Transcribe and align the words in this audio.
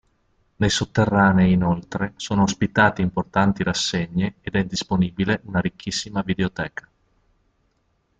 Nei 0.55 0.71
sotterranei 0.71 1.51
inoltre 1.51 2.13
sono 2.15 2.41
ospitati 2.41 3.03
importanti 3.03 3.61
rassegne 3.61 4.33
ed 4.41 4.55
è 4.55 4.63
disponibile 4.65 5.41
una 5.43 5.59
ricchissima 5.59 6.23
videoteca. 6.23 6.89